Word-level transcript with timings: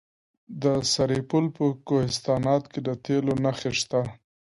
د 0.63 0.65
سرپل 0.91 1.45
په 1.57 1.65
کوهستانات 1.87 2.63
کې 2.71 2.79
د 2.87 2.89
تیلو 3.05 3.33
نښې 3.43 3.71
شته. 3.79 4.01